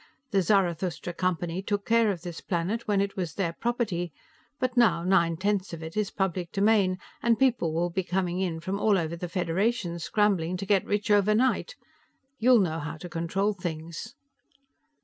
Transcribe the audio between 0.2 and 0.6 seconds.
The